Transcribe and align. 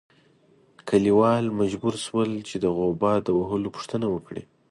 کلیوال 0.87 1.45
مجبور 1.59 1.95
شول 2.05 2.31
چې 2.47 2.55
د 2.63 2.65
غوبه 2.77 3.11
د 3.21 3.27
وهلو 3.39 3.73
پوښتنه 3.75 4.07
وکړي. 4.13 4.43